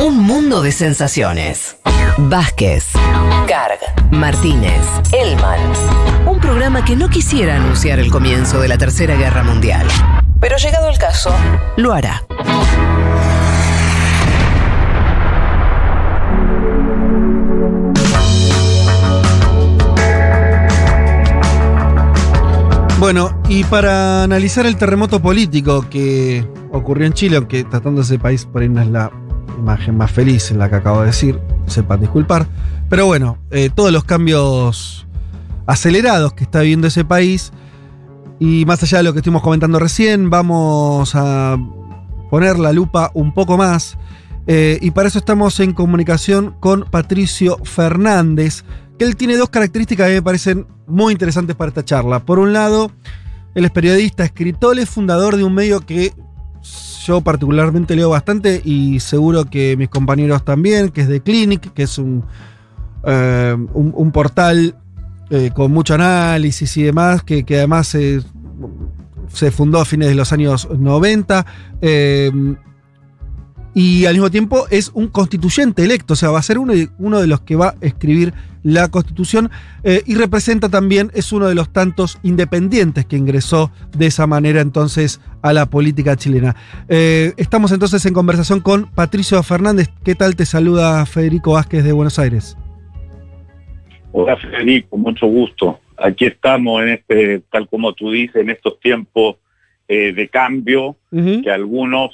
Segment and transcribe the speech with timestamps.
[0.00, 1.76] Un mundo de sensaciones.
[2.16, 2.86] Vázquez,
[3.46, 3.78] Carg,
[4.10, 4.80] Martínez,
[5.12, 5.60] Elman.
[6.26, 9.86] Un programa que no quisiera anunciar el comienzo de la Tercera Guerra Mundial.
[10.40, 11.34] Pero llegado el caso,
[11.76, 12.24] lo hará.
[22.98, 28.46] Bueno, y para analizar el terremoto político que ocurrió en Chile, aunque tratando ese país
[28.46, 29.10] por ahí no es la
[29.58, 32.46] imagen más feliz en la que acabo de decir, sepan disculpar,
[32.88, 35.06] pero bueno, eh, todos los cambios
[35.66, 37.52] acelerados que está viviendo ese país,
[38.38, 41.56] y más allá de lo que estuvimos comentando recién, vamos a
[42.30, 43.98] poner la lupa un poco más,
[44.46, 48.64] eh, y para eso estamos en comunicación con Patricio Fernández,
[48.98, 52.20] que él tiene dos características que me parecen muy interesantes para esta charla.
[52.24, 52.90] Por un lado,
[53.54, 56.12] él es periodista, escritor, es fundador de un medio que
[57.04, 61.84] yo particularmente leo bastante y seguro que mis compañeros también, que es The Clinic, que
[61.84, 62.24] es un,
[63.04, 64.76] eh, un, portal
[65.30, 68.20] eh, con mucho análisis y demás, que, que además se,
[69.32, 71.46] se fundó a fines de los años 90.
[73.74, 76.88] Y al mismo tiempo es un constituyente electo, o sea, va a ser uno de,
[76.98, 78.32] uno de los que va a escribir
[78.62, 79.50] la constitución
[79.84, 84.60] eh, y representa también, es uno de los tantos independientes que ingresó de esa manera
[84.60, 86.56] entonces a la política chilena.
[86.88, 89.88] Eh, estamos entonces en conversación con Patricio Fernández.
[90.04, 92.56] ¿Qué tal te saluda Federico Vázquez de Buenos Aires?
[94.12, 95.80] Hola Federico, mucho gusto.
[95.96, 99.36] Aquí estamos en este, tal como tú dices, en estos tiempos
[99.86, 102.12] eh, de cambio que algunos,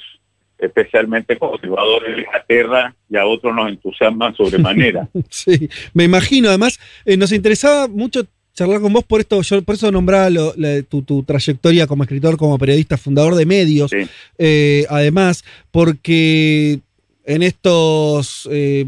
[0.59, 5.07] especialmente conservadores de Inglaterra, y a otros nos entusiasman sobremanera.
[5.29, 6.49] Sí, me imagino.
[6.49, 10.53] Además, eh, nos interesaba mucho charlar con vos por esto, yo por eso nombraba lo-
[10.57, 13.91] la- tu, tu trayectoria como escritor, como periodista, fundador de medios.
[13.91, 14.07] Sí.
[14.39, 16.79] Eh, además, porque
[17.25, 18.85] en estos eh,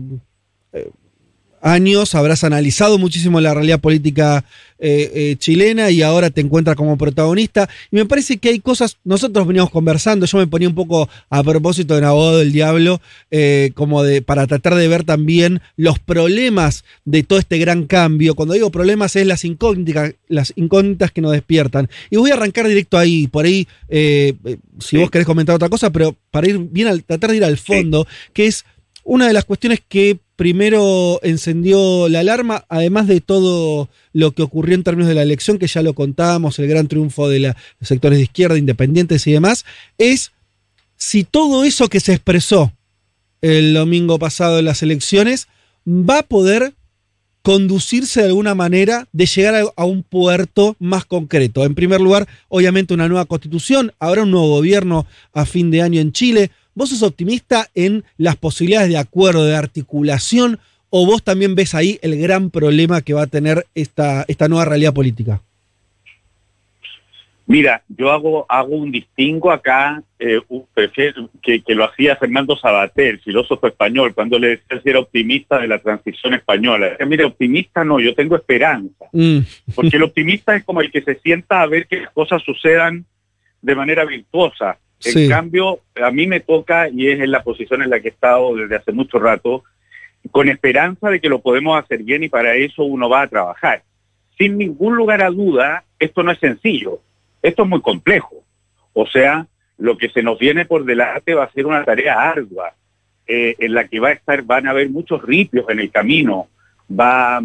[1.62, 4.46] años habrás analizado muchísimo la realidad política
[4.82, 7.70] eh, eh, chilena y ahora te encuentras como protagonista.
[7.92, 11.44] Y me parece que hay cosas, nosotros veníamos conversando, yo me ponía un poco a
[11.44, 16.86] propósito de abogado del diablo, eh, como de para tratar de ver también los problemas
[17.04, 18.36] de todo este gran cambio.
[18.36, 21.90] Cuando digo problemas es las incógnitas, las incógnitas que nos despiertan.
[22.10, 24.38] Y voy a arrancar directo ahí, por ahí, si
[24.80, 24.98] Sí.
[24.98, 28.08] vos querés comentar otra cosa, pero para ir bien al, tratar de ir al fondo,
[28.34, 28.64] que es
[29.04, 34.74] una de las cuestiones que primero encendió la alarma, además de todo lo que ocurrió
[34.74, 38.20] en términos de la elección, que ya lo contábamos, el gran triunfo de los sectores
[38.20, 39.66] de izquierda, independientes y demás,
[39.98, 40.32] es
[40.96, 42.72] si todo eso que se expresó
[43.42, 45.50] el domingo pasado en las elecciones
[45.86, 46.74] va a poder
[47.42, 51.66] conducirse de alguna manera de llegar a un puerto más concreto.
[51.66, 56.00] En primer lugar, obviamente una nueva constitución, habrá un nuevo gobierno a fin de año
[56.00, 56.52] en Chile.
[56.80, 60.60] ¿Vos sos optimista en las posibilidades de acuerdo, de articulación,
[60.90, 64.64] o vos también ves ahí el gran problema que va a tener esta, esta nueva
[64.64, 65.42] realidad política?
[67.48, 72.56] Mira, yo hago, hago un distingo acá, eh, un- prefiero- que, que lo hacía Fernando
[72.56, 76.92] Sabater, filósofo español, cuando le decía si era optimista de la transición española.
[76.92, 79.06] Decía, Mira, optimista no, yo tengo esperanza.
[79.12, 79.40] Mm,
[79.76, 83.04] Porque el optimista es como el que se sienta a ver que las cosas sucedan
[83.62, 84.78] de manera virtuosa.
[85.04, 88.12] En cambio, a mí me toca, y es en la posición en la que he
[88.12, 89.64] estado desde hace mucho rato,
[90.32, 93.84] con esperanza de que lo podemos hacer bien y para eso uno va a trabajar.
[94.38, 97.00] Sin ningún lugar a duda, esto no es sencillo,
[97.42, 98.44] esto es muy complejo.
[98.94, 102.74] O sea, lo que se nos viene por delante va a ser una tarea ardua,
[103.26, 106.48] eh, en la que va a estar, van a haber muchos ripios en el camino,
[106.90, 107.42] va,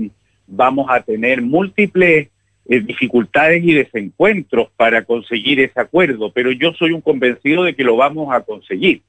[0.47, 2.29] vamos a tener múltiples
[2.67, 7.85] eh, dificultades y desencuentros para conseguir ese acuerdo, pero yo soy un convencido de que
[7.85, 9.03] lo vamos a conseguir.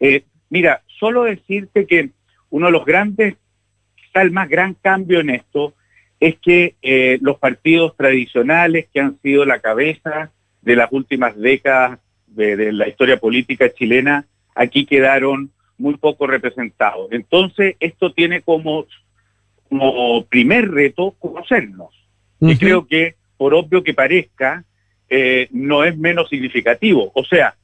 [0.00, 2.10] Eh, mira, solo decirte que
[2.50, 3.36] uno de los grandes,
[3.96, 5.72] quizá el más gran cambio en esto,
[6.20, 12.00] es que eh, los partidos tradicionales que han sido la cabeza de las últimas décadas
[12.26, 17.10] de, de la historia política chilena, aquí quedaron muy poco representados.
[17.12, 18.84] Entonces, esto tiene como,
[19.70, 21.99] como primer reto conocernos
[22.40, 22.58] que ujú.
[22.58, 24.64] creo que, por obvio que parezca,
[25.08, 27.10] eh, no es menos significativo.
[27.14, 27.54] O sea,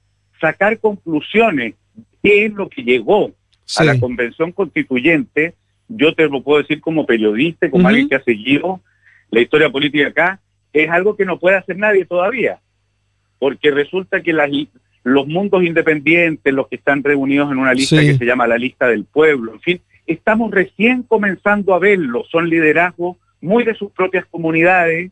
[0.40, 1.74] sacar conclusiones,
[2.22, 3.32] qué es lo que llegó
[3.64, 3.82] Sí.
[3.82, 5.54] a la convención constituyente,
[5.88, 8.80] yo te lo puedo decir como periodista, como alguien que ha seguido
[9.30, 10.40] la historia política acá,
[10.72, 12.60] es algo que no puede hacer nadie todavía,
[13.38, 14.50] porque resulta que las,
[15.04, 18.06] los mundos independientes, los que están reunidos en una lista Sí.
[18.08, 22.48] que se llama la lista del pueblo, en fin, estamos recién comenzando a verlo, son
[22.48, 25.10] liderazgos muy de sus propias comunidades,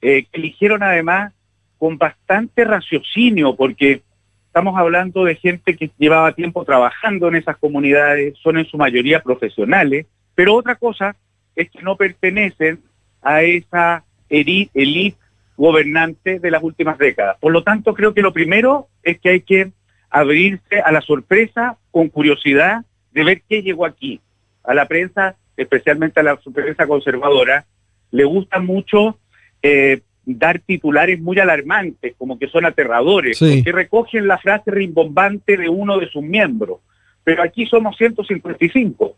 [0.00, 1.32] eh, que eligieron además
[1.78, 4.02] con bastante raciocinio, porque
[4.46, 9.22] estamos hablando de gente que llevaba tiempo trabajando en esas comunidades, son en su mayoría
[9.22, 11.16] profesionales, pero otra cosa
[11.56, 12.80] es que no pertenecen
[13.20, 15.16] a esa elite
[15.56, 17.36] gobernante de las últimas décadas.
[17.40, 19.72] Por lo tanto, creo que lo primero es que hay que
[20.10, 24.20] abrirse a la sorpresa con curiosidad de ver qué llegó aquí.
[24.64, 27.64] A la prensa, especialmente a la prensa conservadora,
[28.10, 29.18] le gusta mucho
[29.62, 35.68] eh, dar titulares muy alarmantes, como que son aterradores, que recogen la frase rimbombante de
[35.68, 36.80] uno de sus miembros.
[37.24, 39.16] Pero aquí somos 155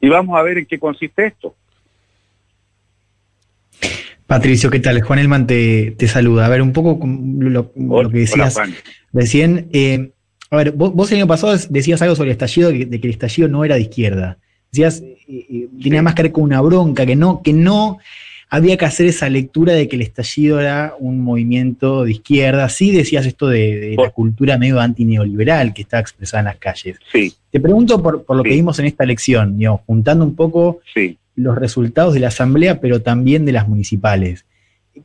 [0.00, 1.54] y vamos a ver en qué consiste esto.
[4.26, 5.00] Patricio, ¿qué tal?
[5.00, 6.44] Juan Elman te, saluda.
[6.44, 7.72] A ver, un poco lo,
[8.10, 8.60] que decías
[9.10, 9.70] recién.
[9.72, 10.10] Eh,
[10.50, 13.48] a ver, vos, el año pasado decías algo sobre el estallido, de, que el estallido
[13.48, 14.38] no era de izquierda.
[14.72, 17.98] Decías, eh, tenía más que ver con una bronca, que no, que no
[18.50, 22.68] había que hacer esa lectura de que el estallido era un movimiento de izquierda.
[22.68, 26.98] Sí decías esto de, la cultura medio antineoliberal que está expresada en las calles.
[27.12, 27.34] Sí.
[27.50, 31.56] Te pregunto por, lo que vimos en esta elección, digamos, juntando un poco sí los
[31.56, 34.44] resultados de la asamblea, pero también de las municipales.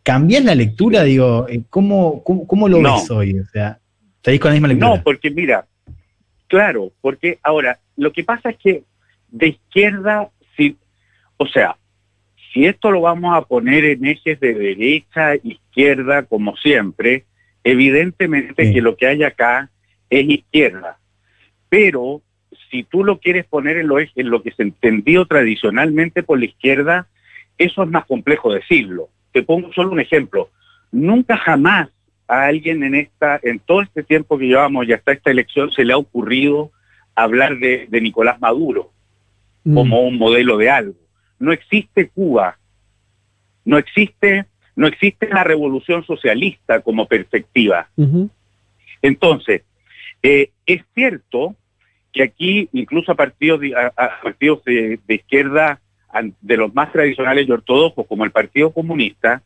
[0.01, 1.04] ¿Cambias la lectura?
[1.04, 3.39] Digo, eh, ¿cómo, cómo, lo ves hoy?
[3.39, 3.77] O sea,
[4.16, 4.95] ¿estáis con la misma lectura?
[4.95, 5.68] No, porque mira,
[6.48, 8.83] claro, porque ahora, lo que pasa es que
[9.33, 10.77] de izquierda, si,
[11.38, 11.75] o sea,
[12.53, 17.25] si esto lo vamos a poner en ejes de derecha, izquierda, como siempre,
[17.63, 19.71] evidentemente que lo que hay acá
[20.09, 21.00] es izquierda.
[21.68, 22.21] Pero
[22.69, 26.45] si tú lo quieres poner en lo, en lo que se entendió tradicionalmente por la
[26.45, 27.07] izquierda,
[27.57, 29.09] eso es más complejo decirlo.
[29.31, 30.50] Te pongo solo un ejemplo.
[30.91, 31.89] Nunca jamás
[32.27, 35.83] a alguien en esta, en todo este tiempo que llevamos y hasta esta elección se
[35.83, 36.71] le ha ocurrido
[37.15, 38.93] hablar de, Nicolás Maduro
[39.63, 39.75] mm.
[39.75, 40.95] como un modelo de algo.
[41.39, 42.57] No existe Cuba,
[43.65, 44.45] no existe,
[44.75, 47.89] no existe la revolución socialista como perspectiva.
[49.01, 49.63] Entonces,
[50.21, 51.56] eh, es cierto
[52.12, 53.74] que aquí incluso a partidos de,
[54.24, 55.81] partidos de, izquierda
[56.42, 59.42] de los más tradicionales y ortodoxos como el Partido Comunista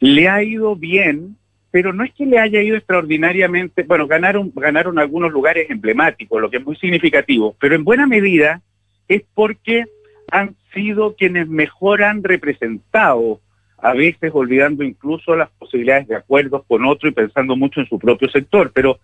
[0.00, 1.36] le ha ido bien
[1.70, 6.50] pero no es que le haya ido extraordinariamente, bueno, ganaron, ganaron algunos lugares emblemáticos, lo
[6.50, 8.62] que es muy significativo, pero en buena medida
[9.08, 9.84] es porque
[10.30, 13.40] han sido quienes mejor han representado,
[13.78, 17.98] a veces olvidando incluso las posibilidades de acuerdos con otro y pensando mucho en su
[17.98, 18.98] propio sector, pero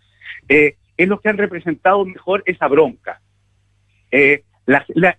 [0.48, 3.20] eh, es los que han representado mejor esa bronca.
[4.10, 4.42] Eh,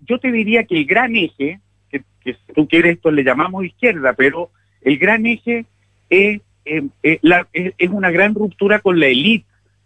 [0.02, 1.60] yo te diría que el gran eje,
[1.90, 4.52] que, si tú quieres esto le llamamos izquierda, pero
[4.82, 5.66] el gran eje
[6.10, 9.46] es, eh, es, una gran ruptura con la élite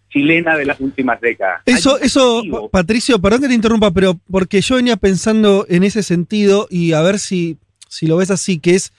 [0.09, 1.61] chilena de las últimas décadas.
[1.65, 6.67] Eso, eso, Patricio, perdón que te interrumpa, pero porque yo venía pensando en ese sentido
[6.69, 7.57] y a ver si,
[7.87, 8.91] si lo ves así, que es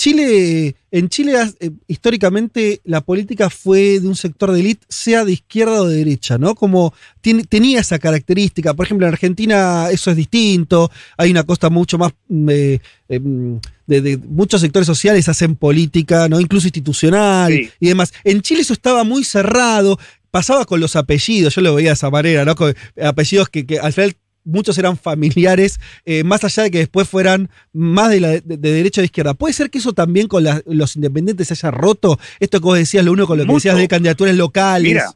[0.00, 5.32] Chile, en Chile eh, históricamente la política fue de un sector de élite, sea de
[5.32, 6.54] izquierda o de derecha, ¿no?
[6.54, 8.72] Como tenía esa característica.
[8.72, 12.80] Por ejemplo, en Argentina eso es distinto, hay una costa mucho más mm, eh,
[13.10, 16.40] em, de, muchos sectores sociales hacen política, ¿no?
[16.40, 18.14] Incluso institucional y demás.
[18.24, 19.98] En Chile eso estaba muy cerrado,
[20.30, 22.54] pasaba con los apellidos, yo lo veía de esa manera, ¿no?
[22.54, 27.08] Con apellidos que, que al final muchos eran familiares, eh, más allá de que después
[27.08, 29.34] fueran más de, la, de, derecha o de izquierda.
[29.34, 32.18] ¿Puede ser que eso también con los independientes se haya roto?
[32.38, 34.92] Esto que vos decías, lo uno con lo que decías de candidaturas locales.
[34.92, 35.10] Mira,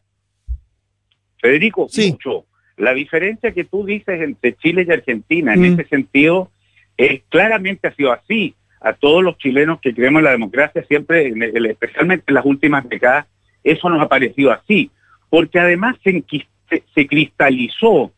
[1.40, 2.46] Federico, mucho.
[2.76, 5.64] La diferencia que tú dices entre Chile y Argentina en mm.
[5.80, 6.50] ese sentido
[6.96, 8.54] es claramente ha sido así.
[8.80, 11.32] A todos los chilenos que creemos en la democracia siempre,
[11.70, 13.26] especialmente en las últimas décadas,
[13.62, 14.90] eso nos ha parecido así.
[15.34, 16.22] Porque además se,
[16.94, 18.12] se cristalizó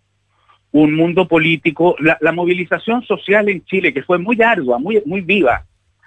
[0.71, 5.65] un mundo político, la, movilización social en Chile, que fue muy ardua, muy, muy viva,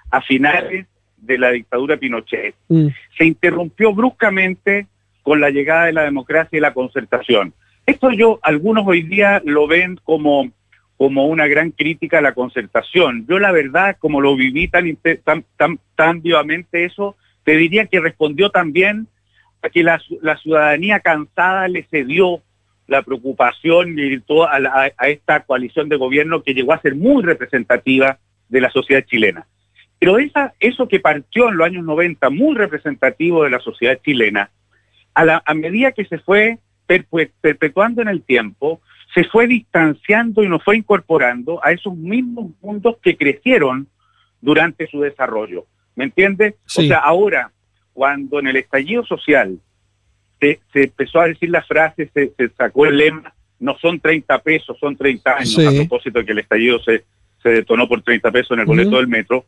[0.08, 0.86] a finales
[1.16, 2.86] de la dictadura Pinochet, mm.
[3.18, 4.86] se interrumpió bruscamente
[5.22, 7.54] con la llegada de la democracia y la concertación.
[7.86, 10.52] Esto yo, algunos hoy día lo ven como,
[10.96, 13.26] como una gran crítica a la concertación.
[13.28, 17.98] Yo la verdad, como lo viví tan, tan, tan, tan vivamente eso, te diría que
[17.98, 19.08] respondió también
[19.62, 22.42] a que la, la ciudadanía cansada le cedió
[22.90, 28.18] la preocupación y toda a, esta coalición de gobierno que llegó a ser muy representativa
[28.48, 29.46] de la sociedad chilena.
[30.00, 34.50] Pero esa, eso que partió en los años 90, muy representativo de la sociedad chilena,
[35.14, 36.58] a, la, a medida que se fue
[37.40, 38.80] perpetuando en el tiempo,
[39.14, 43.86] se fue distanciando y nos fue incorporando a esos mismos mundos que crecieron
[44.40, 45.66] durante su desarrollo.
[45.94, 46.54] ¿Me entiendes?
[46.76, 47.52] O sea, ahora,
[48.00, 49.58] cuando en el estallido social
[50.40, 54.96] se, empezó a decir la frase, se, sacó el lema, no son 30 pesos, son
[54.96, 57.04] 30 años, a propósito de que el estallido se,
[57.42, 59.44] se detonó por 30 pesos en el boleto del metro.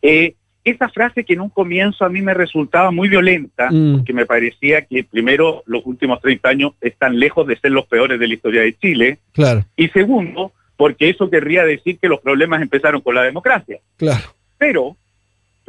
[0.00, 4.04] Eh, esa frase que en un comienzo a mí me resultaba muy violenta, mm.
[4.04, 8.18] que me parecía que primero los últimos 30 años están lejos de ser los peores
[8.18, 9.18] de la historia de Chile.
[9.32, 9.66] Claro.
[9.76, 13.80] Y segundo, porque eso querría decir que los problemas empezaron con la democracia.
[13.98, 14.34] Claro.
[14.56, 14.96] Pero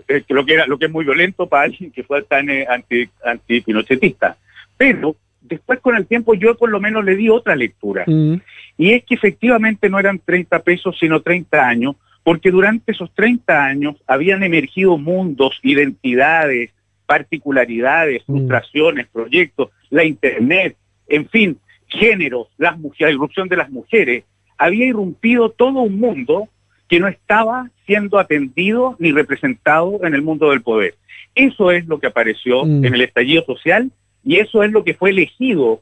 [0.07, 2.65] eh, lo que era lo que es muy violento para alguien que fue tan eh,
[2.69, 4.38] anti, anti pinochetista.
[4.77, 8.03] Pero después con el tiempo yo por lo menos le di otra lectura.
[8.07, 8.35] Mm.
[8.77, 13.63] Y es que efectivamente no eran 30 pesos, sino 30 años, porque durante esos 30
[13.63, 16.71] años habían emergido mundos, identidades,
[17.05, 18.33] particularidades, mm.
[18.33, 20.75] frustraciones, proyectos, la Internet,
[21.07, 21.57] en fin,
[21.88, 24.23] géneros, las mujeres, la irrupción de las mujeres.
[24.57, 26.47] Había irrumpido todo un mundo
[26.88, 30.95] que no estaba siendo atendido ni representado en el mundo del poder.
[31.35, 32.85] Eso es lo que apareció mm.
[32.85, 33.91] en el estallido social
[34.23, 35.81] y eso es lo que fue elegido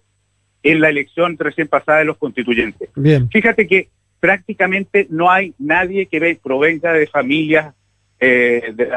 [0.64, 2.90] en la elección recién pasada de los constituyentes.
[2.96, 3.30] Bien.
[3.30, 3.90] Fíjate que
[4.20, 7.74] prácticamente no hay nadie que provenga de familias,
[8.20, 8.88] eh, de,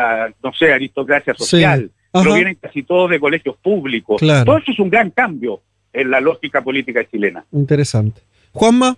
[0.42, 1.90] no sé, aristocracia social.
[2.12, 4.20] Provienen casi todos de colegios públicos.
[4.20, 7.44] Todo eso es un gran cambio en la lógica política chilena.
[7.52, 8.20] Interesante.
[8.52, 8.96] Juanma.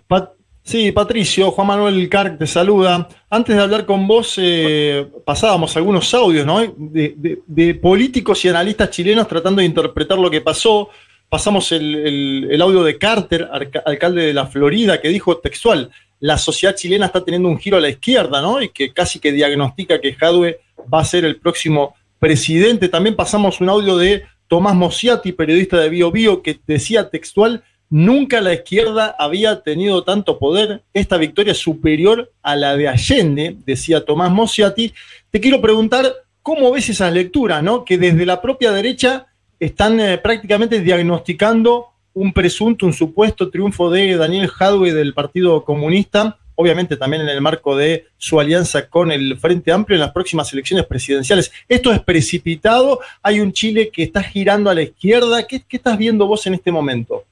[0.67, 3.07] Sí, Patricio, Juan Manuel Carc te saluda.
[3.29, 6.59] Antes de hablar con vos, eh, pasábamos algunos audios ¿no?
[6.77, 10.89] de, políticos y analistas chilenos tratando de interpretar lo que pasó.
[11.29, 13.49] Pasamos el, audio de Carter,
[13.85, 17.81] alcalde de la Florida, que dijo textual, la sociedad chilena está teniendo un giro a
[17.81, 18.61] la izquierda, ¿no?
[18.61, 20.59] Y que casi que diagnostica que Jadwe
[20.91, 22.89] va a ser el próximo presidente.
[22.89, 28.41] También pasamos un audio de Tomás Mosiati, periodista de Bio Bio, que decía textual, nunca
[28.41, 34.03] la izquierda había tenido tanto poder, esta victoria es superior a la de Allende, decía
[34.05, 34.93] Tomás Mosiati.
[35.29, 37.85] Te quiero preguntar, ¿cómo ves esas lecturas, ¿no?
[37.85, 39.27] Que desde la propia derecha
[39.59, 46.39] están eh, prácticamente diagnosticando un presunto, un supuesto triunfo de Daniel Jadwe del Partido Comunista,
[46.55, 50.51] obviamente también en el marco de su alianza con el Frente Amplio en las próximas
[50.51, 51.51] elecciones presidenciales.
[51.69, 52.99] ¿Esto es precipitado?
[53.21, 55.45] ¿Hay un Chile que está girando a la izquierda?
[55.45, 57.23] ¿Qué, estás viendo vos en este momento?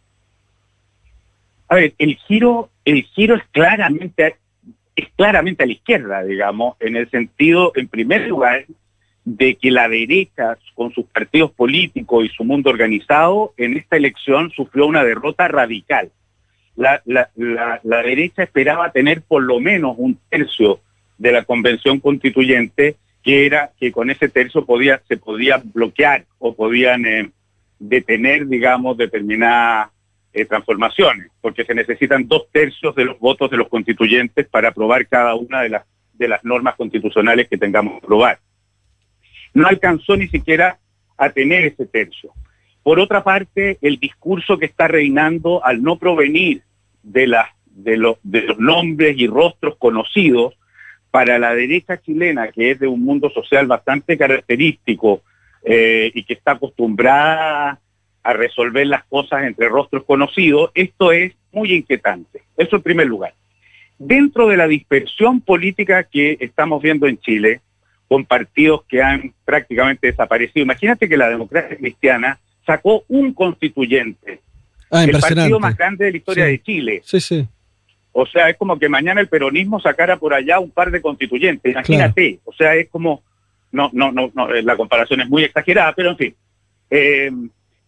[1.67, 4.35] A ver, el giro, el giro es claramente,
[4.95, 8.65] es claramente a la izquierda, digamos, en el sentido, en primer lugar,
[9.25, 14.51] de que la derecha, con sus partidos políticos y su mundo organizado, en esta elección
[14.51, 16.11] sufrió una derrota radical.
[16.75, 17.01] La,
[17.83, 20.79] derecha esperaba tener por lo menos un tercio
[21.17, 26.53] de la convención constituyente, que era que con ese tercio podía, se podía bloquear o
[26.53, 27.31] podían eh,
[27.79, 29.89] detener, digamos, determinadas
[30.35, 35.07] eh, transformaciones, porque se necesitan dos tercios de los votos de los constituyentes para aprobar
[35.07, 38.39] cada una de las, de las normas constitucionales que tengamos que aprobar
[39.55, 40.77] no alcanzó ni siquiera
[41.17, 42.31] a tener ese tercio.
[42.83, 46.61] Por otra parte, el discurso que está reinando al no provenir
[47.01, 47.33] de,
[47.73, 48.17] de, los
[48.59, 50.53] nombres y rostros conocidos,
[51.09, 55.21] para la derecha chilena, que es de un mundo social bastante característico
[55.63, 57.79] eh, y que está acostumbrada
[58.25, 62.41] a resolver las cosas entre rostros conocidos, esto es muy inquietante.
[62.57, 63.33] Eso en primer lugar.
[63.99, 67.61] Dentro de la dispersión política que estamos viendo en Chile,
[68.07, 70.63] con partidos que han prácticamente desaparecido.
[70.63, 74.41] Imagínate que la democracia cristiana sacó un constituyente,
[74.91, 77.01] ah, el partido más grande de la historia de Chile.
[77.03, 77.47] Sí, sí.
[78.11, 81.71] O sea, es como que mañana el peronismo sacara por allá un par de constituyentes.
[81.71, 82.39] Imagínate.
[82.45, 83.21] O sea, es como,
[83.71, 86.35] no, no, no, no, la comparación es muy exagerada, pero en fin.
[86.89, 87.31] Eh,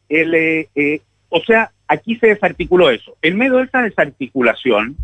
[0.09, 3.15] eh, o sea, aquí se desarticuló eso.
[3.21, 4.97] En medio de esa desarticulación,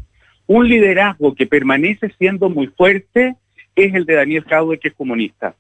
[0.48, 3.36] un liderazgo que permanece siendo muy fuerte
[3.75, 5.55] es el de Daniel Jadwe, que es comunista.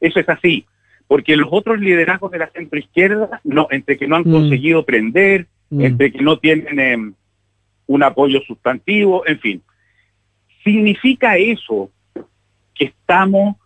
[0.00, 0.66] Eso es así,
[1.06, 4.32] porque los otros liderazgos de la centroizquierda, no, entre que no han mm.
[4.32, 5.80] conseguido prender, mm.
[5.80, 7.14] entre que no tienen em,
[7.86, 9.62] un apoyo sustantivo, en fin.
[10.62, 11.90] ¿Significa eso
[12.74, 13.56] que estamos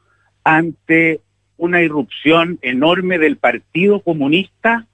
[0.43, 1.21] ante
[1.57, 4.87] una irrupción enorme del Partido Comunista?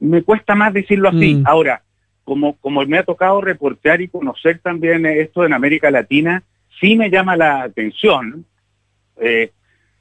[0.00, 1.36] Me cuesta más decirlo así.
[1.36, 1.46] Mm.
[1.46, 1.82] Ahora,
[2.24, 6.42] como, como me ha tocado reportear y conocer también esto en América Latina,
[6.80, 8.44] sí me llama la atención
[9.20, 9.50] eh,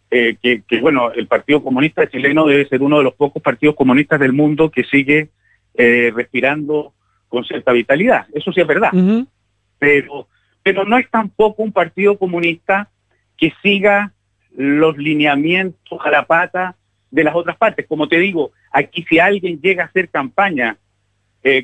[0.09, 4.19] eh, que, bueno, el Partido Comunista chileno debe ser uno de los pocos partidos comunistas
[4.19, 5.29] del mundo que sigue
[5.73, 6.93] eh, respirando
[7.27, 8.25] con cierta vitalidad.
[8.33, 8.91] Eso sí es verdad.
[9.79, 10.27] pero,
[10.63, 12.89] pero no es tampoco un partido comunista
[13.35, 14.13] que siga
[14.55, 16.76] los lineamientos a la pata
[17.11, 17.85] de las otras partes.
[17.87, 20.77] Como te digo, aquí si alguien llega a hacer campaña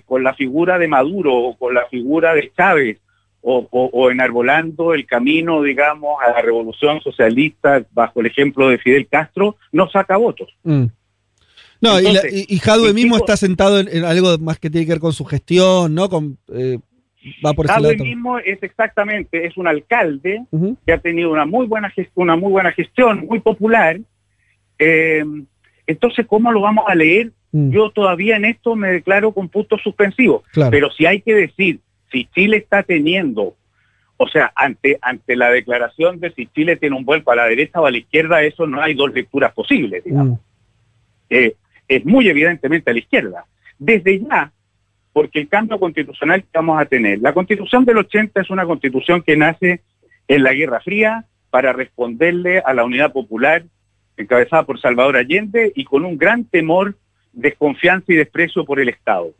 [0.05, 2.99] con la figura de Maduro o con la figura de Chávez
[3.45, 9.57] o, enarbolando el camino, digamos, a la revolución socialista bajo el ejemplo de Fidel Castro,
[9.73, 10.47] no saca votos.
[10.63, 10.85] Mm.
[11.81, 15.25] No, y, Jadwe mismo está sentado en, algo más que tiene que ver con su
[15.25, 16.07] gestión, ¿no?
[16.07, 16.79] Con, eh,
[17.45, 20.45] va por Jadwe mismo es exactamente, es un alcalde
[20.85, 23.99] que ha tenido una muy buena una muy buena gestión, muy popular.
[24.79, 25.23] Eh,
[25.87, 27.31] entonces, ¿cómo lo vamos a leer?
[27.51, 30.43] Mm, Yo todavía en esto me declaro con puntos suspensivos.
[30.51, 30.71] claro.
[30.71, 31.79] Pero si hay que decir,
[32.11, 33.55] si Chile está teniendo,
[34.17, 37.81] o sea, ante, ante la declaración de si Chile tiene un vuelco a la derecha
[37.81, 40.39] o a la izquierda, eso no hay dos lecturas posibles, digamos.
[40.39, 40.43] Mm,
[41.29, 41.55] Eh,
[41.87, 43.45] es muy evidentemente a la izquierda.
[43.79, 44.51] Desde ya,
[45.11, 49.21] porque el cambio constitucional que vamos a tener, la constitución del 80 es una constitución
[49.21, 49.81] que nace
[50.27, 53.63] en la Guerra Fría para responderle a la unidad popular
[54.17, 56.95] encabezada por Salvador Allende y con un gran temor,
[57.31, 59.33] desconfianza y desprecio por el Estado.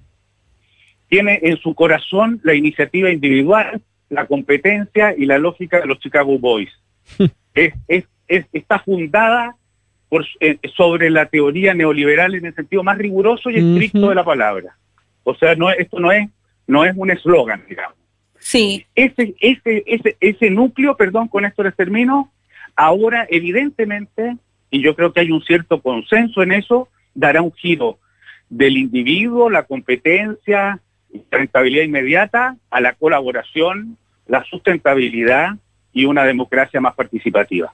[1.10, 6.38] Tiene en su corazón la iniciativa individual, la competencia y la lógica de los Chicago
[6.40, 6.72] Boys.
[7.56, 9.56] Es- es- es- está fundada
[10.10, 14.24] por, eh, sobre la teoría neoliberal en el sentido más riguroso y estricto de la
[14.24, 14.76] palabra.
[15.24, 16.28] O sea, no, es- esto no es,
[16.66, 17.96] no es un eslogan, digamos.
[18.40, 22.32] Sí, Ese, ese, ese, ese núcleo, perdón, con esto les termino,
[22.76, 24.36] ahora evidentemente,
[24.74, 28.00] y yo creo que hay un cierto consenso en eso, dará un giro
[28.50, 30.80] del individuo, la competencia,
[31.12, 35.52] la rentabilidad inmediata, a la colaboración, la sustentabilidad
[35.94, 37.72] y una democracia más participativa.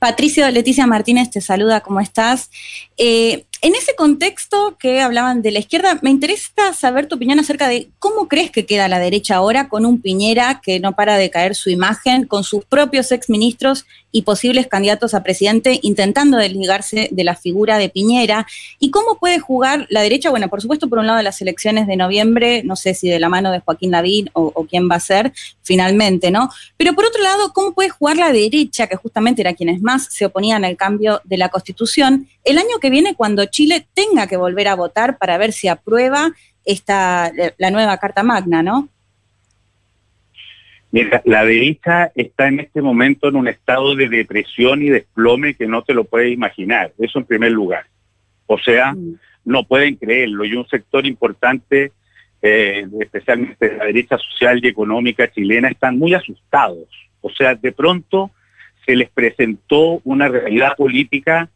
[0.00, 2.50] Patricio Leticia Martínez te saluda, ¿cómo estás?
[2.96, 7.68] Eh, en ese contexto que hablaban de la izquierda, me interesa saber tu opinión acerca
[7.68, 11.30] de cómo crees que queda la derecha ahora con un Piñera que no para de
[11.30, 17.24] caer su imagen, con sus propios exministros y posibles candidatos a presidente intentando desligarse de
[17.24, 18.48] la figura de Piñera.
[18.80, 20.30] ¿Y cómo puede jugar la derecha?
[20.30, 23.28] Bueno, por supuesto, por un lado las elecciones de noviembre, no sé si de la
[23.28, 26.50] mano de Joaquín Lavín o, o quién va a ser finalmente, ¿no?
[26.76, 30.26] Pero por otro lado, ¿cómo puede jugar la derecha, que justamente era quienes más se
[30.26, 34.66] oponían al cambio de la Constitución, el año que viene cuando Chile tenga que volver
[34.66, 36.32] a votar para ver si aprueba
[36.64, 38.88] esta, la nueva Carta Magna, ¿no?
[40.90, 45.66] Mira, la derecha está en este momento en un estado de depresión y desplome que
[45.66, 46.92] no te lo puedes imaginar.
[46.98, 47.86] Eso en primer lugar.
[48.46, 49.14] O sea, Mm.
[49.44, 50.44] no pueden creerlo.
[50.44, 51.92] Y un sector importante,
[52.42, 56.88] eh, especialmente la derecha social y económica chilena, están muy asustados.
[57.22, 58.30] O sea, de pronto
[58.84, 61.48] se les presentó una realidad política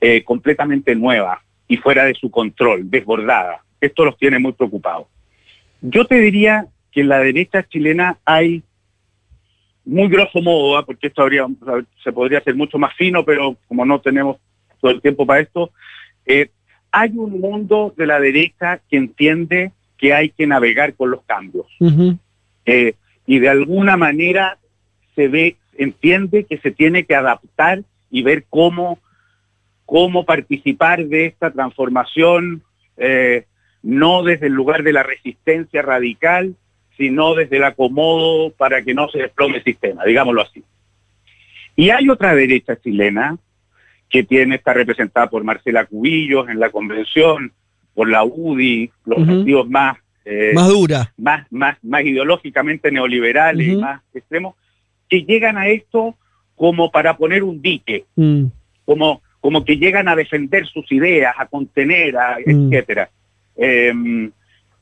[0.00, 3.62] eh, completamente nueva y fuera de su control, desbordada.
[3.80, 5.06] Esto los tiene muy preocupados.
[5.80, 8.62] Yo te diría que en la derecha chilena hay,
[9.84, 10.84] muy grosso modo, ¿ah?
[10.84, 11.46] porque esto habría,
[12.02, 14.36] se podría hacer mucho más fino, pero como no tenemos
[14.80, 15.70] todo el tiempo para esto,
[16.26, 16.50] eh,
[16.92, 21.66] hay un mundo de la derecha que entiende que hay que navegar con los cambios.
[22.64, 22.94] Eh,
[23.26, 24.58] y de alguna manera
[25.14, 28.98] se ve, entiende que se tiene que adaptar y ver cómo,
[29.90, 32.62] cómo participar de esta transformación,
[32.96, 33.46] eh,
[33.82, 36.54] no desde el lugar de la resistencia radical,
[36.96, 40.62] sino desde el acomodo para que no se desplome el sistema, digámoslo así.
[41.74, 43.36] Y hay otra derecha chilena
[44.08, 47.52] que tiene, está representada por Marcela Cubillos en la convención,
[47.92, 49.26] por la UDI, los Ujú.
[49.26, 51.12] partidos más eh, Más dura.
[51.16, 53.80] más, más, más ideológicamente neoliberales y Ujú.
[53.80, 54.54] más extremos,
[55.08, 56.14] que llegan a esto
[56.54, 58.44] como para poner un dique, Mm,
[58.84, 62.72] como, como que llegan a defender sus ideas, a contener, a, Mm.
[62.72, 63.08] etcétera.
[63.56, 63.92] Eh,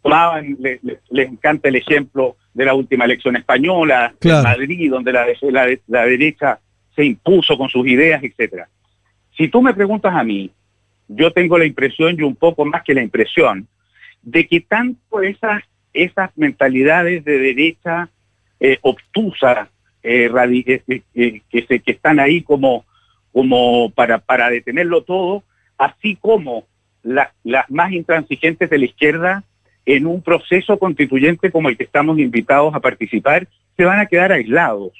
[0.03, 4.39] tomaban- le- le- les encanta el ejemplo de la última elección española, Claro.
[4.39, 6.59] en Madrid, donde la, la la derecha
[6.95, 8.69] se impuso con sus ideas, etcétera.
[9.37, 10.51] Si tú me preguntas a mí,
[11.09, 13.67] yo tengo la impresión y un poco más que la impresión
[14.23, 18.09] de que tanto esas, esas mentalidades de derecha
[18.61, 19.69] eh, obtusa,
[20.03, 20.29] eh,
[20.67, 22.85] eh, eh, eh, que, se, que están ahí como,
[23.39, 25.45] como para, para detenerlo todo,
[25.77, 26.67] así como
[27.05, 29.45] la- las más intransigentes de la izquierda
[29.87, 33.47] en un proceso constituyente como el que estamos invitados a participar,
[33.77, 34.91] se van a quedar aislados.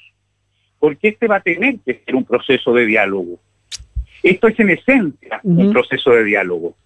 [0.79, 3.39] Porque este va a tener que ser un proceso de diálogo.
[4.23, 6.77] Esto es en esencia un proceso de diálogo.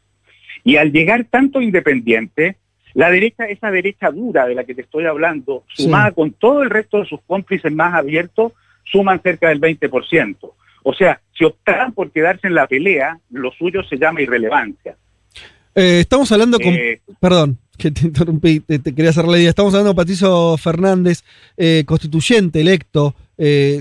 [0.64, 2.58] Y al llegar tanto independiente,
[2.96, 5.84] la derecha, esa derecha dura de la que te estoy hablando, Sí.
[5.84, 8.54] sumada con todo el resto de sus cómplices más abiertos,
[8.86, 10.56] suman cerca del 20%.
[10.86, 14.96] O sea, si optaran por quedarse en la pelea, lo suyo se llama irrelevancia.
[15.76, 16.74] Eh, estamos hablando con.
[16.74, 19.50] Eh, Perdón, que te interrumpí, te, te quería hacer la idea.
[19.50, 21.24] Estamos hablando con Patricio Fernández,
[21.58, 23.16] eh, constituyente electo.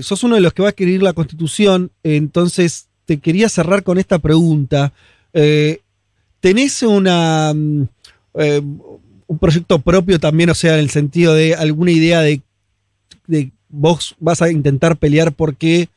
[0.01, 3.97] Sos uno de los que va a escribir la constitución, entonces te quería cerrar con
[3.97, 4.91] esta pregunta.
[5.31, 7.87] ¿Tenés una, mm,
[9.27, 12.41] un proyecto propio también, o sea, en el sentido de alguna idea de,
[13.27, 15.87] de vos vas a intentar pelear porque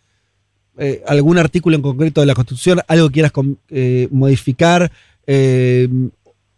[0.78, 4.90] eh, algún artículo en concreto de la Constitución, algo quieras com- eh, modificar?
[5.26, 5.88] Eh,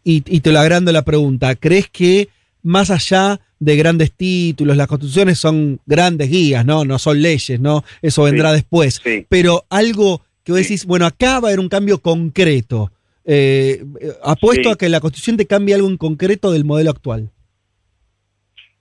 [0.04, 2.28] y, y te lo agrando la pregunta, ¿crees que
[2.62, 6.84] más allá de grandes títulos, las constituciones son grandes guías, ¿no?
[6.84, 7.84] No son leyes, ¿no?
[8.02, 9.00] Eso vendrá después.
[9.28, 12.92] Pero algo que vos decís, bueno, acá va a haber un cambio concreto.
[13.24, 13.84] Eh,
[14.22, 17.30] apuesto a que la constitución te cambie algo en concreto del modelo actual.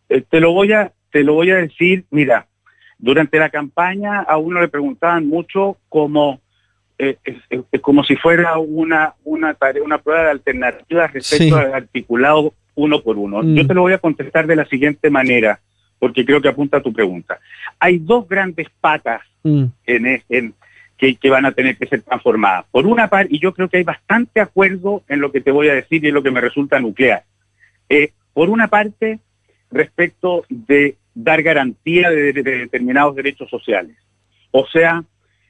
[0.08, 2.48] Te lo voy a, te lo voy a decir, mira,
[2.98, 6.40] durante la campaña a uno le preguntaban mucho como,
[6.98, 7.18] eh,
[7.82, 13.18] como si fuera una, una, tarea, una prueba de alternativas respecto al articulado uno por
[13.18, 13.44] uno.
[13.44, 13.68] Yo mm.
[13.68, 15.60] te lo voy a contestar de la siguiente manera,
[16.00, 17.40] porque creo que apunta a tu pregunta.
[17.80, 19.66] Hay dos grandes patas mm.
[19.86, 20.54] en, en
[20.98, 22.66] que, que, van a tener que ser transformadas.
[22.72, 25.70] Por una parte, y yo creo que hay bastante acuerdo en lo que te voy
[25.70, 27.24] a decir y en lo que me resulta nuclear.
[27.90, 29.20] Eh, por una parte,
[29.72, 33.96] respecto de dar garantía de, determinados derechos sociales.
[34.52, 35.04] O sea,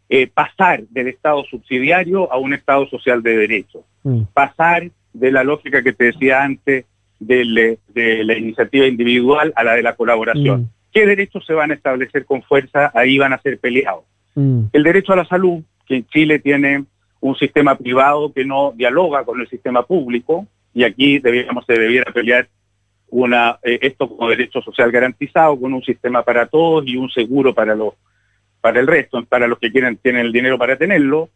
[0.08, 3.84] eh, pasar del Estado subsidiario a un Estado social de derecho.
[4.04, 4.22] Mm.
[4.34, 6.86] Pasar de la lógica que te decía antes
[7.20, 10.62] de, la iniciativa individual a la de la colaboración.
[10.62, 10.70] Mm.
[10.94, 12.92] ¿Qué derechos se van a establecer con fuerza?
[12.96, 14.06] Ahí van a ser peleados.
[14.36, 14.68] Mm.
[14.72, 16.86] El derecho a la salud, que en Chile tiene
[17.20, 22.10] un sistema privado que no dialoga con el sistema público, y aquí deberíamos, se debiera
[22.14, 22.48] pelear
[23.10, 27.54] una, eh, esto como derecho social garantizado, con un sistema para todos y un seguro
[27.54, 27.94] para los
[28.62, 31.30] para el resto, para los que quieren tienen el dinero para tenerlo.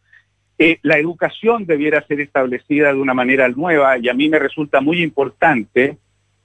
[0.58, 4.82] Eh, la educación debiera ser establecida de una manera nueva y a mí me resulta
[4.82, 5.98] muy importante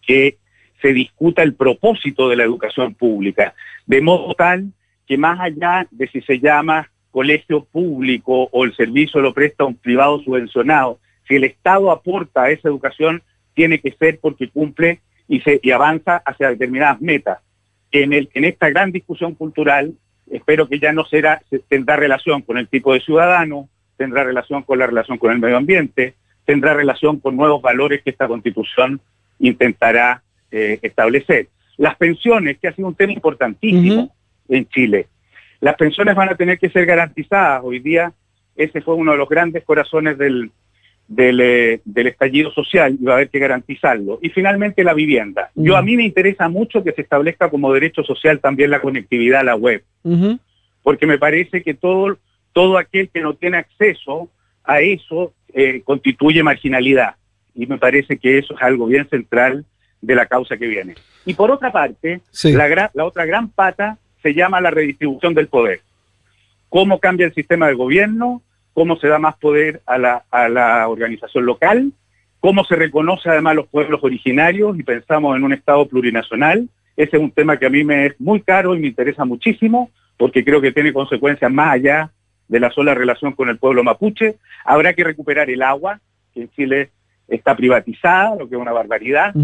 [0.07, 0.39] que
[0.81, 3.55] se discuta el propósito de la educación pública,
[3.87, 4.73] de modo tal
[5.07, 9.77] que más allá de si se llama colegio público o el servicio lo presta un
[9.77, 13.23] privado subvencionado, si el Estado aporta a esa educación,
[13.55, 17.39] tiene que ser porque cumple y, se, y avanza hacia determinadas metas.
[17.91, 19.95] En, el, en esta gran discusión cultural,
[20.31, 24.79] espero que ya no será, tendrá relación con el tipo de ciudadano, tendrá relación con
[24.79, 29.01] la relación con el medio ambiente, tendrá relación con nuevos valores que esta constitución
[29.39, 31.49] intentará eh, establecer.
[31.77, 34.15] Las pensiones, que ha sido un tema importantísimo
[34.49, 35.09] en Chile,
[35.61, 37.63] las pensiones van a tener que ser garantizadas.
[37.65, 38.13] Hoy día
[38.55, 40.51] ese fue uno de los grandes corazones del,
[41.09, 44.19] eh, del, estallido social y va a haber que garantizarlo.
[44.23, 45.51] Y finalmente la vivienda.
[45.55, 49.41] Yo a mí me interesa mucho que se establezca como derecho social también la conectividad
[49.41, 49.85] a la web,
[50.83, 52.19] porque me parece que todo,
[52.53, 54.29] todo aquel que no tiene acceso
[54.65, 57.15] a eso eh, constituye marginalidad.
[57.55, 59.65] Y me parece que eso es algo bien central
[60.01, 60.95] de la causa que viene.
[61.25, 65.81] Y por otra parte, la, la otra gran pata se llama la redistribución del poder.
[66.69, 68.43] ¿Cómo cambia el sistema de gobierno?
[68.77, 71.93] Cómo se da más poder a la, organización local,
[72.41, 76.69] cómo se reconoce además los pueblos originarios y pensamos en un Estado plurinacional.
[76.95, 79.91] Ese es un tema que a mí me es muy caro y me interesa muchísimo
[80.19, 82.11] porque creo que tiene consecuencias más allá
[82.49, 84.37] de la sola relación con el pueblo mapuche.
[84.63, 85.99] Habrá que recuperar el agua,
[86.35, 86.91] que en Chile
[87.29, 89.35] está privatizada, lo que es una barbaridad,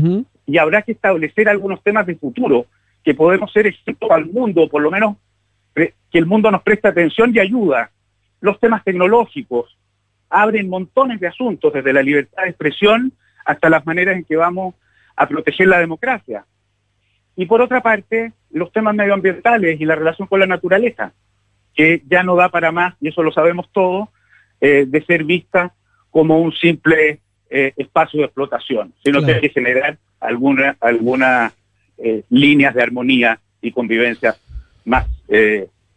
[0.44, 2.66] y habrá que establecer algunos temas de futuro
[3.02, 5.16] que podemos ser ejemplos al mundo, por lo menos
[5.74, 7.90] que el mundo nos preste atención y ayuda
[8.42, 9.78] los temas tecnológicos,
[10.28, 13.12] abren montones de asuntos, desde la libertad de expresión
[13.44, 14.74] hasta las maneras en que vamos
[15.16, 16.44] a proteger la democracia.
[17.37, 21.12] Y por otra parte, los temas medioambientales y la relación con la naturaleza,
[21.74, 24.09] que ya no da para más, y eso lo sabemos todos,
[24.61, 25.72] eh, de ser vista
[26.11, 31.52] como un simple eh, espacio de explotación, sino que hay que generar algunas alguna,
[31.96, 34.35] eh, líneas de armonía y convivencia
[34.85, 35.07] más,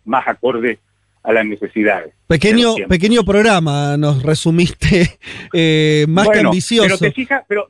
[0.05, 0.79] más acorde
[1.25, 2.13] a las necesidades.
[2.27, 5.17] Pequeño, pequeño programa, nos resumiste
[5.53, 6.87] eh, más que ambicioso.
[6.87, 7.67] Pero te fijas, pero,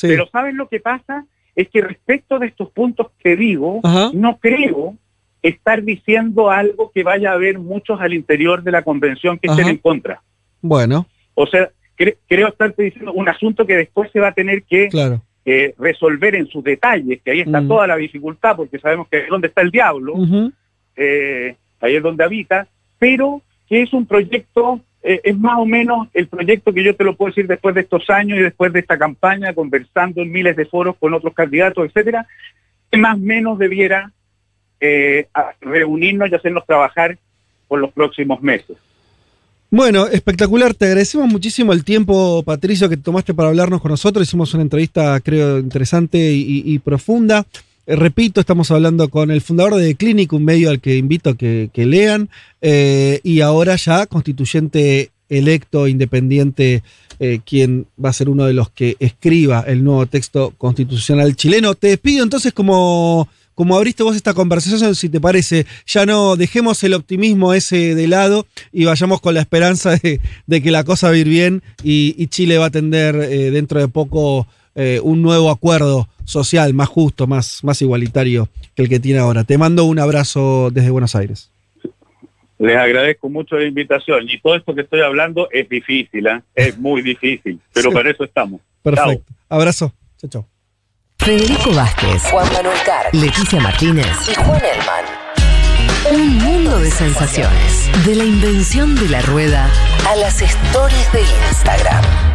[0.00, 1.26] pero ¿sabes lo que pasa?
[1.54, 3.80] Es que respecto de estos puntos que digo,
[4.12, 4.96] no creo
[5.42, 9.68] estar diciendo algo que vaya a haber muchos al interior de la convención que estén
[9.68, 10.22] en contra.
[10.60, 11.06] Bueno.
[11.34, 14.88] O sea, creo estarte diciendo un asunto que después se va a tener que
[15.44, 17.68] eh, resolver en sus detalles, que ahí está mm.
[17.68, 20.14] toda la dificultad, porque sabemos que es donde está el diablo,
[20.96, 22.66] eh, ahí es donde habita,
[22.98, 27.04] pero que es un proyecto, eh, es más o menos el proyecto que yo te
[27.04, 30.56] lo puedo decir después de estos años y después de esta campaña, conversando en miles
[30.56, 32.26] de foros con otros candidatos, etcétera,
[32.90, 34.12] que más o menos debiera
[34.80, 35.28] eh,
[35.60, 37.18] reunirnos y hacernos trabajar
[37.68, 38.76] por los próximos meses.
[39.68, 40.74] Bueno, espectacular.
[40.74, 44.26] Te agradecemos muchísimo el tiempo, Patricio, que tomaste para hablarnos con nosotros.
[44.26, 47.44] Hicimos una entrevista, creo, interesante y profunda.
[47.86, 51.36] Eh, repito, estamos hablando con el fundador de Clinic, un medio al que invito a
[51.36, 52.28] que, lean,
[52.60, 56.82] eh, y ahora ya constituyente electo, independiente,
[57.20, 61.74] eh, quien va a ser uno de los que escriba el nuevo texto constitucional chileno.
[61.74, 66.82] Te despido entonces como, como abriste vos esta conversación, si te parece, ya no dejemos
[66.82, 71.14] el optimismo ese de lado y vayamos con la esperanza de, que la cosa va
[71.14, 74.46] a ir bien y, Chile va a tener dentro de poco
[75.02, 79.44] un nuevo acuerdo social, más justo, más, más igualitario que el que tiene ahora.
[79.44, 81.50] Te mando un abrazo desde Buenos Aires.
[82.58, 86.42] Les agradezco mucho la invitación y todo esto que estoy hablando es difícil, ¿eh?
[86.54, 88.60] es muy difícil, pero para eso estamos.
[88.82, 89.32] Perfecto.
[89.48, 89.92] Abrazo.
[90.18, 90.46] Chao, chao.
[91.18, 95.26] Federico Vázquez, Juan Manuel Carr, Leticia Martínez y Juan Elman.
[96.12, 97.90] Un mundo de sensaciones.
[98.06, 99.68] De la invención de la rueda
[100.08, 102.25] a las stories de Instagram.